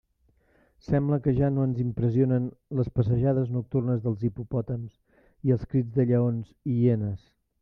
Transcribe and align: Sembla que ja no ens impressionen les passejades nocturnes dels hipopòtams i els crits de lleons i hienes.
Sembla 0.85 1.19
que 1.25 1.33
ja 1.39 1.49
no 1.57 1.65
ens 1.69 1.81
impressionen 1.83 2.47
les 2.79 2.91
passejades 3.01 3.53
nocturnes 3.59 4.03
dels 4.07 4.27
hipopòtams 4.31 5.01
i 5.49 5.57
els 5.59 5.71
crits 5.75 5.97
de 6.01 6.09
lleons 6.13 6.53
i 6.75 6.81
hienes. 6.83 7.31